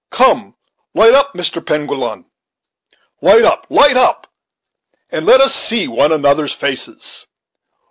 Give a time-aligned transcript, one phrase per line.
[0.09, 0.55] Come,
[0.95, 1.63] light up, Mr.
[1.63, 2.25] Penguillan,
[3.21, 4.25] light up, light up,
[5.11, 7.27] and let us see One another's faces.